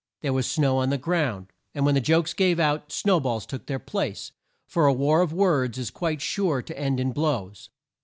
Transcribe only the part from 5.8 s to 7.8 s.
quite sure to end in blows.